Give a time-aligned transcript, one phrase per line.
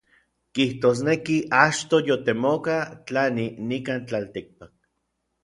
[0.59, 4.73] Kijtosneki achtoj yotemoka tlani nikan tlaltikpak.